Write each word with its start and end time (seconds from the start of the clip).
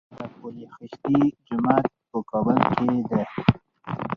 د 0.17 0.19
پل 0.35 0.57
خشتي 0.75 1.15
جومات 1.45 1.85
په 2.09 2.17
کابل 2.29 2.57
کې 2.75 2.87
دی 3.09 3.23